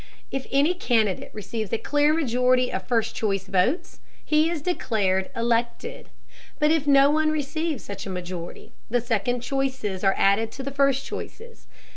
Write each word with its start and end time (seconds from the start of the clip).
If 0.31 0.47
any 0.51 0.73
candidate 0.73 1.29
receives 1.31 1.71
a 1.71 1.77
clear 1.77 2.11
majority 2.11 2.73
of 2.73 2.87
first 2.87 3.13
choice 3.15 3.45
votes, 3.45 3.99
he 4.25 4.49
is 4.49 4.63
declared 4.63 5.29
elected. 5.35 6.09
But 6.57 6.71
if 6.71 6.87
no 6.87 7.11
one 7.11 7.29
receives 7.29 7.83
such 7.83 8.07
a 8.07 8.09
majority, 8.09 8.71
the 8.89 8.99
second 8.99 9.41
choices 9.41 10.03
are 10.03 10.15
added 10.17 10.51
to 10.53 10.63
the 10.63 10.71
first 10.71 11.05
choices. 11.05 11.67